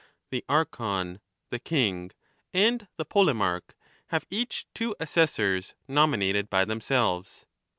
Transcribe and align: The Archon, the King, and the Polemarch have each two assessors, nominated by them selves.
The 0.31 0.43
Archon, 0.49 1.19
the 1.51 1.59
King, 1.59 2.09
and 2.55 2.87
the 2.97 3.05
Polemarch 3.05 3.75
have 4.07 4.25
each 4.31 4.65
two 4.73 4.95
assessors, 4.99 5.75
nominated 5.87 6.49
by 6.49 6.65
them 6.65 6.81
selves. 6.81 7.45